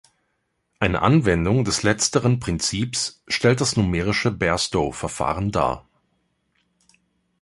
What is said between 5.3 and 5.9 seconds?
dar.